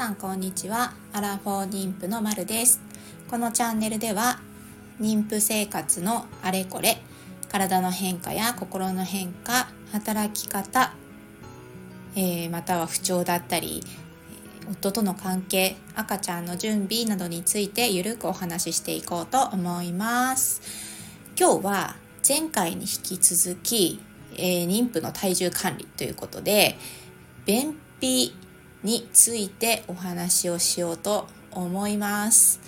[0.00, 0.94] さんこんにちは。
[1.12, 2.80] アラフォー妊婦のまるです。
[3.28, 4.40] このチャンネルでは
[4.98, 7.02] 妊婦生活のあれこれ
[7.50, 10.94] 体の変化や心の変化働き方、
[12.16, 13.82] えー、または不調だったり
[14.70, 20.62] 夫との関係赤ちゃんの準備などについてゆるくお話ししていこうと思います。
[21.38, 21.96] 今日は
[22.26, 24.00] 前回に引き続き、
[24.38, 26.78] えー、妊婦の体重管理ということで
[27.44, 28.34] 便秘
[28.82, 32.60] についてお話をしようと思います。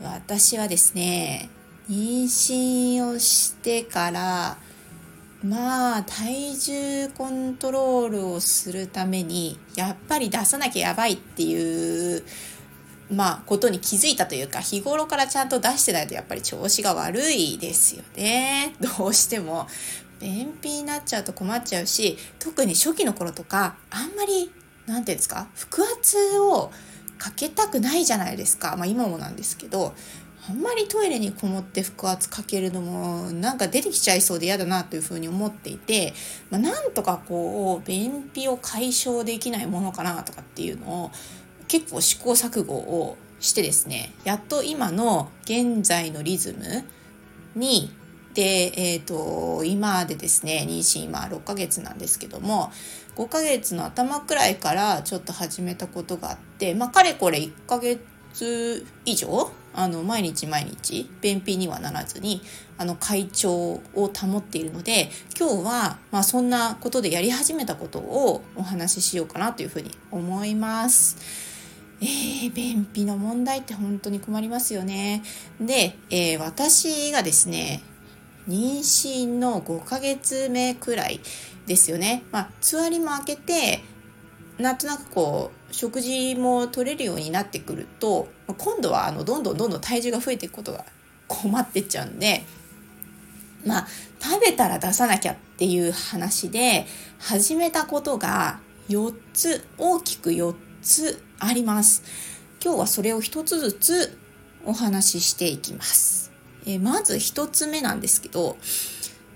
[0.00, 1.50] 私はですね
[1.90, 4.58] 妊娠をしてから
[5.42, 12.24] まあ体重コントロールをするためにやっぱり出さなきゃやばいっていう
[13.10, 18.74] まあことに気づいたというか日頃からちゃんと出してないとやっぱり調子が悪いですよね。
[18.98, 19.68] どうしても
[20.20, 24.50] 便秘になっちゃうと困っちゃうし特に初期の頃とかあんまり
[24.88, 25.48] 何て言うんですか？
[25.70, 26.70] 腹圧を
[27.18, 28.76] かけたくないじゃないですか。
[28.76, 29.94] まあ今もなんですけど
[30.48, 36.14] あんまりトイレにこもって腹圧かけるのもなんか出てきちゃいそうで嫌だなというふうに思っていて、
[36.50, 41.10] まあ、なんとかこう便秘を解消できないものかなとかっていうのを
[41.66, 46.84] 結構試行錯誤をしてですねやっと今の現在のリズム
[47.54, 47.90] に
[48.32, 52.72] で、えーと、今でですね妊娠今6ヶ月なんですけども
[53.18, 62.42] 5ヶ月の頭くらいからちょっと始めたことがあってまあかれこれ1ヶ月以上あの毎日毎日便秘にはならずに
[62.78, 71.16] あの快調を保っているので今日は、まあ、そんなことでやり始めたことをお話ししようかなというふうに思います。
[72.00, 75.24] えー、便秘の問題って本当に困りますよね。
[75.60, 77.82] で、えー、私がですね
[78.48, 81.20] 妊娠の5ヶ月目くらい
[81.66, 82.24] ですよね。
[82.32, 83.80] まあ、つわりも開けて、
[84.58, 90.84] なんとなくこう、食事も取れるようになってくると、今度はあのどんどんどんどん体重が増えていくことが
[91.26, 92.44] 困ってっちゃうんで、
[93.66, 93.86] まあ、
[94.20, 96.86] 食べたら出さなきゃっていう話で
[97.18, 102.02] 始めたことが4つ、大きく4つあります。
[102.64, 104.18] 今日はそれを1つずつ
[104.64, 106.27] お話ししていきます。
[106.68, 108.58] えー、まず1つ目なんですけど、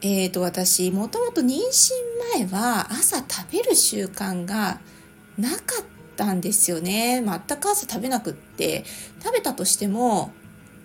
[0.00, 1.92] えーと、私もともと妊娠
[2.36, 4.80] 前は朝食べる習慣が
[5.36, 5.84] なかっ
[6.16, 7.22] たんですよね。
[7.22, 8.84] 全く朝食べなくって
[9.22, 10.32] 食べたとしても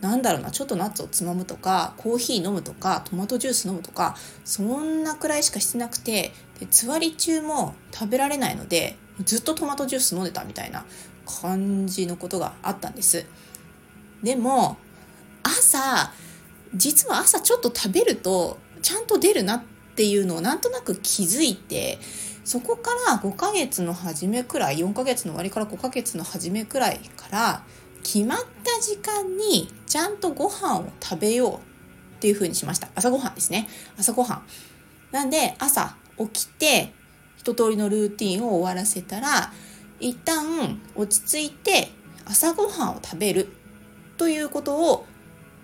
[0.02, 10.84] なんだろうなちょっとナッツをつまむとかコーヒー飲むとかトマトジュース飲むとかそんなくらいしかしてなくてでつわり中も食べられないのでずっとトマトジュース飲んでたみたいな
[11.26, 13.26] 感じのことがあったんです。
[14.22, 14.78] でも
[15.44, 16.12] 朝
[16.76, 19.64] 実は朝ちょっと食べるとちゃんと出るなっ
[19.96, 22.00] ていうのをなんとなく気づいて
[22.44, 27.64] そこから5ヶ月の初めくらい4ヶ月の終わりから5ヶ月の初めくらいから
[28.04, 31.60] 決まった時間にちゃんとご飯を食べようっ
[32.20, 32.90] ていう風にしました。
[32.96, 33.68] 朝ごはんですね。
[33.98, 34.44] 朝ごはん
[35.12, 36.94] なんで朝起きて
[37.38, 39.54] 一通りのルーティンを終わらせたら
[40.00, 41.92] 一旦落ち着いて
[42.26, 43.50] 朝ごはんを食べる
[44.18, 45.06] ということを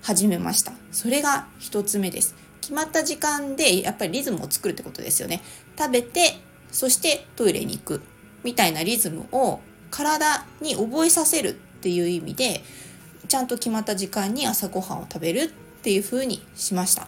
[0.02, 0.74] 始めました。
[0.92, 2.36] それが一つ目です。
[2.62, 5.42] 決まった時間でやっぱりリズムを作るってことですよね。
[5.78, 6.40] 食べて、
[6.72, 8.02] そしてトイレに行く
[8.44, 9.60] みたいなリズムを
[9.92, 12.62] 体に覚えさせるっていう意味で、
[13.28, 15.48] ちゃんと決まった時間に朝ごはんを食べるっ
[15.82, 17.08] ていう風にしました。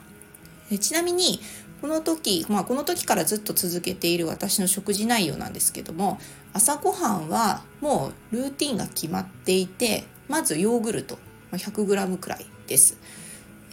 [0.79, 1.40] ちなみに、
[1.81, 6.19] この時、まあこの時からずっと続けている私の食事内容なんですけども、
[6.53, 11.18] 朝ごはんはもうルーティンが決まっていて、まずヨーグルト
[11.52, 12.98] 100g くらいです。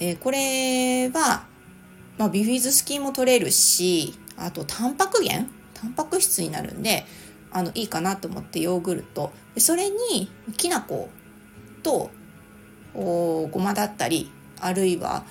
[0.01, 1.47] えー、これは、
[2.19, 5.49] まあ、ビフィズス菌も取れるしあとタンパク源？
[5.75, 7.07] タンパク質になるんで
[7.53, 9.33] あのいいかなと思ってヨーグルト。
[9.55, 11.09] でそれにきな粉
[11.83, 12.11] と
[12.95, 15.25] おごまだったりあるいは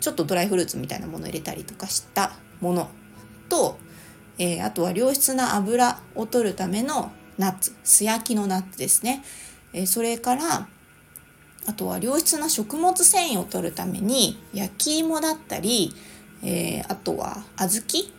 [0.00, 2.90] ちょっとドライフルーツみたいなものを入れたりとかしたもの
[3.48, 3.78] と、
[4.38, 7.74] えー、あとは良質な油を取るためのナッツ。
[7.82, 9.24] 素焼きのナッツですね、
[9.72, 10.68] えー、それから
[11.66, 15.94] あとは良質な食物繊維を取るために焼き芋だったり、
[16.42, 18.10] えー、あとは小豆？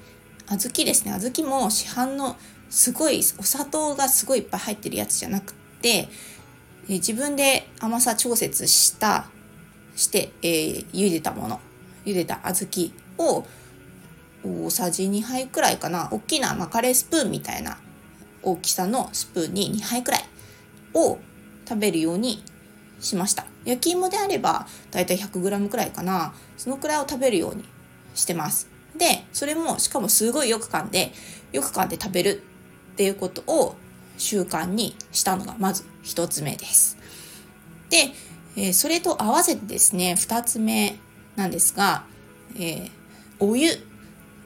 [0.46, 1.14] 小豆ですね。
[1.14, 2.38] 小豆も市販の
[2.70, 9.28] すごいお砂糖がすごいいっぱい入ってるやつじゃなくて、えー、自分で甘さ調節した
[9.96, 11.60] して、えー、茹でたもの。
[12.06, 12.68] 茹でた小
[13.18, 13.46] 豆を
[14.66, 16.10] 大さじ2杯くらいかな。
[16.12, 17.78] 大きな、まあ、カレースプーンみたいな
[18.42, 20.26] 大きさのスプーンに2杯くらい
[20.94, 21.18] を
[21.68, 22.44] 食べるように
[23.04, 23.46] しました。
[23.66, 26.34] 焼き芋であればだいたい 100g くらいかな。
[26.58, 27.66] そのくらいを食べるように
[28.16, 28.68] してます。
[28.98, 31.12] でそれもしかもすごいよく噛んで
[31.52, 32.44] よく噛んで食べる
[32.94, 33.76] っていうことを
[34.18, 36.98] 習慣にしたのがまず1つ目です。
[37.90, 38.12] で、
[38.56, 40.98] えー、それと合わせてですね2つ目
[41.36, 42.06] なんですが、
[42.56, 42.92] えー、
[43.40, 43.70] お湯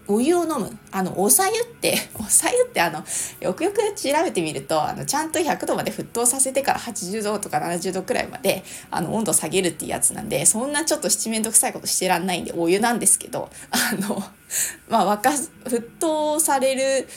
[0.07, 0.77] お湯を飲む。
[0.91, 3.03] あの、おさゆって、 おさゆってあの、
[3.39, 14.23] よくよく調べてみると、あの、ちゃんと100度まで沸騰させてから80度とか70度くらいまで、あの、温度下げるっていうやつなんで、そんなちょっと七面倒くさいことしてらんないんで、お湯なんですけど、あの、
[14.87, 17.07] まあ、沸かす、沸騰される、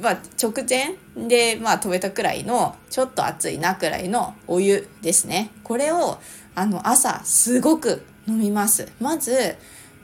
[0.00, 0.94] まあ、直前
[1.28, 5.50] で、まあ、飛べたくらいの、ちょっと熱いなくらいのお湯ですね。
[5.62, 6.18] これを、
[6.54, 8.88] あの、朝、すごく飲みます。
[8.98, 9.56] まず、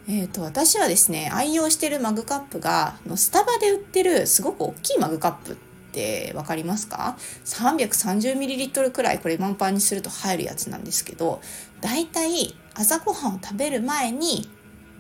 [0.09, 5.57] えーと、私はですね愛用してるマグカップがスタバで売ってるすごく大きいマグカップっ
[5.93, 11.41] て分かりますか？330ml くらいこれ満パンにすると入るやつなんですけど
[11.81, 14.49] だいたい朝ごはんを食べる前に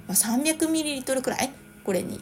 [0.09, 1.53] 300ml くらい？
[1.85, 2.21] これに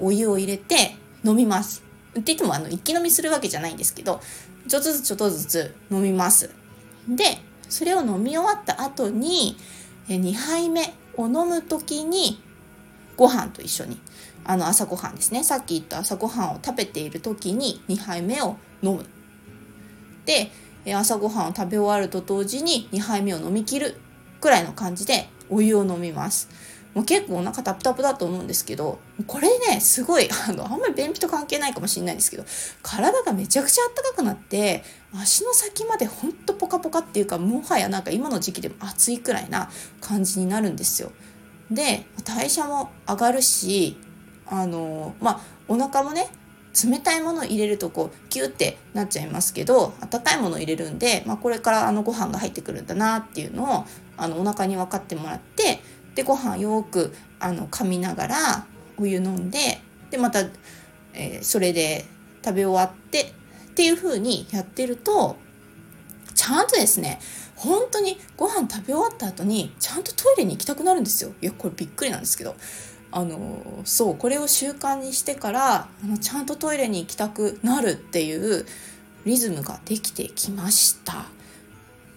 [0.00, 0.94] お湯を入れて
[1.24, 1.82] 飲みます。
[2.10, 4.20] って言ってもあの一気飲みするわけじゃないんですけど
[4.68, 6.50] ちょっとずつちょっとずつ飲みます。
[7.08, 7.24] で
[7.68, 9.56] それを飲み終わった後に
[10.08, 12.42] 2杯目を飲む時に
[13.16, 14.00] ご飯と一緒に。
[14.44, 15.44] あの朝ごはんですね。
[15.44, 19.06] さっき言った朝ごはんを食べている時に2杯目を飲む。
[20.24, 20.50] で
[20.94, 24.00] 朝ごはんを食べ終わると同時に2杯目を飲みきる
[24.40, 26.48] くらいの感じでお湯を飲みます。
[26.94, 32.44] もう結構お腹タプタプだと思うんですけどこれねすごい あのあんまり便秘と関係ないかもしれないんですけど
[32.82, 34.84] 体がめちゃくちゃあったかくなって
[35.14, 36.52] 足の先までほんと
[36.92, 41.10] ポカポカっていうかもはやなんか今の時期でも暑いくらいな感じになるんですよ。
[41.70, 43.96] で代謝も上がるし
[44.46, 46.28] あのまあお腹もね
[46.84, 53.84] 冷たいものを入れるとこうキュッてなっちゃいますけど温かいものを入れるんで、まあ、これからあのご飯が入ってくるんだなっていうのを
[54.16, 55.80] あのお腹に分かってもらって
[56.14, 58.66] でご飯よくあの噛みながら
[58.98, 59.80] お湯飲んで
[60.10, 60.40] でまた、
[61.14, 62.04] えー、それで
[62.44, 63.32] 食べ終わって
[63.70, 65.36] っていう風にやってると
[66.42, 67.20] ちゃんとですね
[67.54, 71.32] 本当にご飯食べ終わった後にちゃんとトイレに行きたくなるんですよ。
[71.40, 72.56] いやこれびっくりなんですけど。
[73.14, 78.64] あのそうこれを習慣にしてからあのちゃんとトイレに行きたくなるっていう
[79.26, 81.26] リズムができてきました。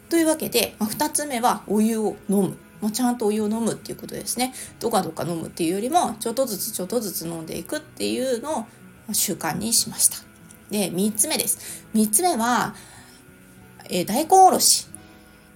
[0.09, 2.57] というわけで、まあ、2つ目はお湯を飲む。
[2.79, 4.53] もうちゃんとお湯を飲むっていうことですね。
[4.79, 8.65] どかどか飲むっていうよりもちょっとずつちょっとずつ飲んでいくっていうの
[9.09, 10.17] を習慣にしました。
[10.71, 11.85] で3つ目です。
[11.93, 12.73] 3つ目は、
[13.89, 14.87] えー、大根おろし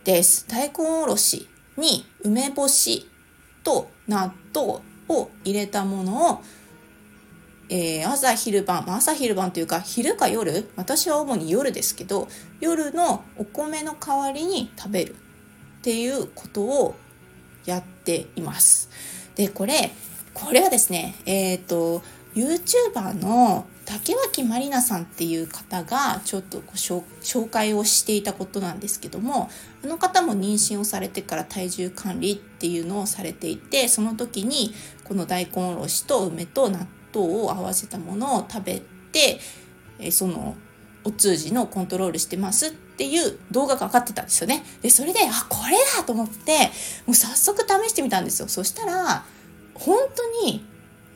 [0.04, 1.48] です大根おろし
[1.78, 3.10] に梅干し
[3.64, 6.42] と納豆を入れたものを
[7.72, 12.28] えー、朝昼晩、まあ、朝昼晩というか昼か夜私は主に夜ですけど
[12.60, 15.16] 夜のお米の代わりに食べる
[15.80, 16.96] っていうことを
[17.66, 18.90] やっています。
[19.36, 19.92] で、これ、
[20.34, 22.02] これはですね、えっ、ー、と、
[22.40, 29.50] YouTuber の竹脇まりなさんっていう方がちょっとご紹介をしていたことなんですけども
[29.84, 38.82] あの方も妊娠をされてから体重管理っていうのをされていてその時にこの大根おろしと梅と納豆を合わせたものを食べ
[39.12, 39.40] て
[40.12, 40.56] その
[41.04, 44.64] お通じのコントロールしてますっていう動画が上がってたんですよね。
[44.82, 46.58] で、それで、あ、これだと思って、
[47.06, 48.50] もう早速試してみたんですよ。
[48.50, 49.24] そしたら、
[49.74, 50.66] 本当に、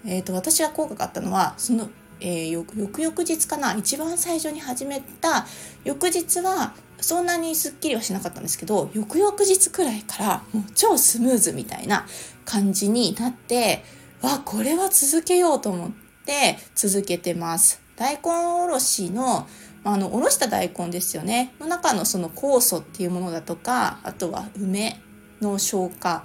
[0.06, 5.46] え、ー、と、私が効果があったのは、その、えー、翌々日かな、一番最初に始めた
[5.84, 12.06] 翌日は、そんなにすっきりはしなかったんですけど、翌々日くらいからもう超スムーズみたいな
[12.46, 13.84] 感じになって、
[14.22, 15.92] わ、これは続けようと思っ
[16.26, 17.82] て続けてます。
[17.96, 19.48] 大根おろしの
[19.84, 25.02] あのおろした大根ですよねの中のその酵素っていうものだとかあとは梅
[25.42, 26.24] の消化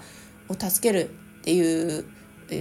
[0.49, 2.05] を助けるっていう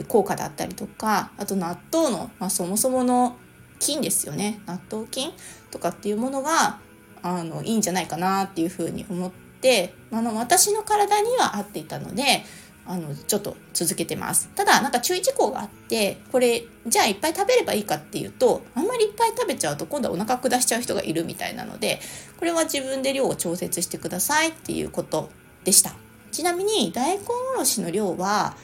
[0.08, 3.38] 効果だったりとかあと納豆の、まあ、そもそもの
[3.79, 4.60] 菌ですよね。
[4.65, 5.32] 納豆菌
[5.72, 6.79] とかっていうものが
[7.22, 12.44] あのいいんじゃないかなっていうふうに思ってあの私の体には合っていたので
[12.86, 14.50] あのちょっと続けてます。
[14.56, 22.00] ただなんか注意事項があってこれじゃあいっぱい食べればいいかっていうとあんまりいっぱい食べちゃうと今度はお腹下しちゃう人がいるみたいなので
[22.38, 25.29] これは自分で量を調節してくださいっていうこと
[25.63, 25.94] でした。
[26.32, 27.24] ちなみに大根
[27.56, 28.56] おろしの量は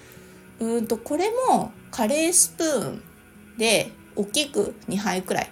[0.59, 3.03] うんとこれもカレースプーン
[3.57, 5.51] で大きく2杯くらい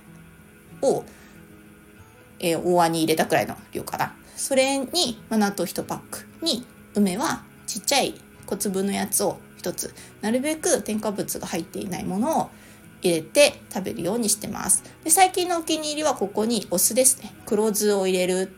[0.82, 1.04] を、
[2.40, 6.66] えー、大椀に入れたくらいの量かなそれに、まあ、納豆1パックに
[6.96, 8.16] 梅はちっちゃい
[8.46, 9.94] 小粒のやつを1つ。
[10.22, 12.50] なるべく添加物が入っていないものを
[13.02, 14.84] 入れて食べるようにしてます。
[15.04, 17.34] で最近のお気に入りはここにお酢ですね。
[17.46, 18.52] 黒酢を入れる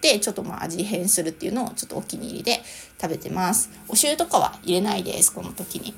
[0.00, 2.60] でちょっとまあ味変するっていうのをちょっとお気に入りで
[3.00, 3.70] 食べてます。
[3.88, 5.94] お醤油とかは入れないですこの時に。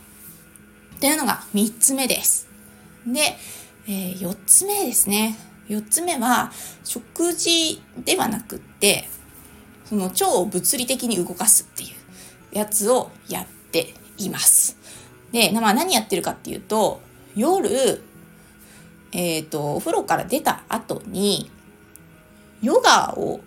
[0.97, 2.49] っていうのが3つ目です。
[3.07, 3.37] で、
[3.87, 5.37] えー、4つ目ですね。
[5.69, 6.50] 4つ目は
[6.85, 9.09] 食事ではなくって
[9.85, 14.76] その腸を物理的に動かすっていうやつをやっています。
[15.33, 17.00] で、まあ、何やってるかっていうと
[17.37, 18.02] 夜、
[19.12, 21.50] えっ、ー、とお風呂から出た後に
[22.61, 23.40] ヨガを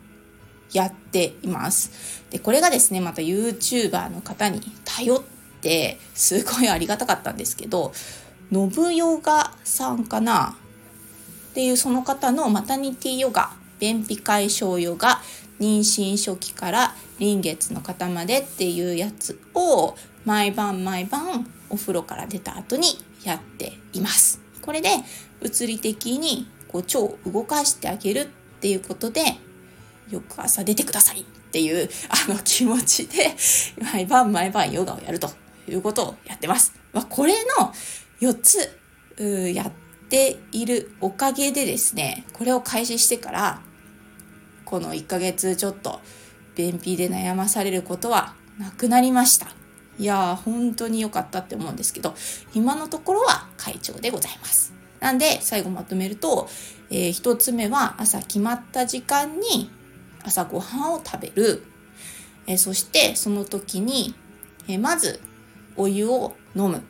[0.73, 2.23] やっています。
[2.29, 5.21] で、これがですね、また YouTuber の方に頼っ
[5.61, 7.93] て、すごいありがたかったんですけど、
[8.51, 10.57] 信ヨガさんかな？
[11.51, 15.21] っていうその方のマタニティヨガ、便秘解消ヨガ、
[15.59, 24.41] 妊娠初期から臨月の方までっていうやつを毎晩毎晩お風呂から出た後にやっています。
[24.61, 24.89] これで
[25.39, 28.25] 物理的にこう腸を動かしてあげるっ
[28.59, 29.21] ていうことで
[30.11, 31.89] 翌朝出てくださいっていう
[32.27, 33.35] あの気持ちで
[33.81, 35.29] 毎晩毎晩ヨガをやると
[35.67, 36.73] いうことをやってます。
[36.93, 37.73] まあ、これの
[38.19, 38.79] 4つ
[39.53, 39.71] やっ
[40.09, 43.61] ているおかげでですね、これを開始してから
[44.65, 45.99] この1ヶ月ちょっと
[46.55, 49.47] 便秘で悩まされることはなくなりました。
[49.99, 52.15] いやー本当に良かったって思うんですけど
[52.53, 54.73] 今のところは快調でございます。
[54.99, 56.47] なんで最後まとめると、
[56.89, 59.69] えー、1つ目は朝決まった時間に
[60.23, 61.63] 朝ごはんを食べる、
[62.47, 64.15] えそしてその時に、
[64.67, 65.19] えまず
[65.75, 66.81] お湯を飲む。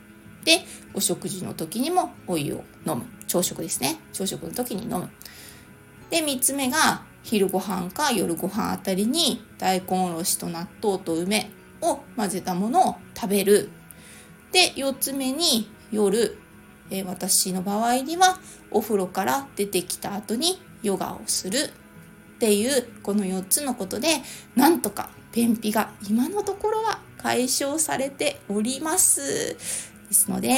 [0.44, 3.04] でお食事の時にもお湯を飲む。
[3.26, 3.98] 朝食ですね。
[4.12, 5.08] 朝食の時に飲む。
[6.10, 13.70] で3つ目が昼ご飯か夜ご飯あたりに大根おろしと納豆と梅を混ぜたものを食べる。
[14.50, 16.36] で4つ目に夜、
[16.90, 18.38] え私の場合には
[18.70, 21.70] お風呂から出てきた後にヨガをする。
[22.42, 24.08] っていうこの4つのことで
[24.56, 29.56] なんとか便秘が今のところは解消されておりますで
[30.10, 30.48] すので、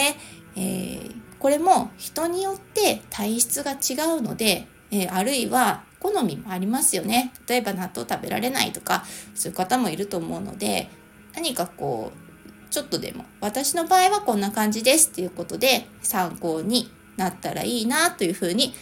[0.56, 10.88] えー、これも人によって体質が違うので、えー、あるいは好みもありますよね例えば納豆食べられないとかそういう方もいると思うので
[11.34, 18.72] 何かこうちょっとでも私の場合はこんな感じですっていうことで参考になったらいいなというふうに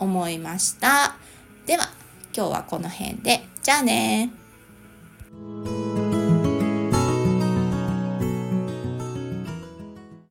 [0.00, 1.16] 思いました。
[1.64, 1.97] では
[2.34, 3.42] 今日はこの辺で。
[3.62, 4.30] じゃあね